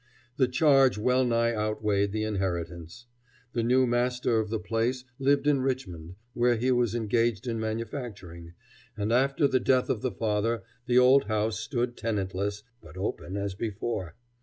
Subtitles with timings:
[0.37, 3.05] The charge well nigh outweighed the inheritance.
[3.53, 8.55] The new master of the place lived in Richmond, where he was engaged in manufacturing,
[8.97, 13.53] and after the death of the father the old house stood tenantless, but open as
[13.53, 14.15] before.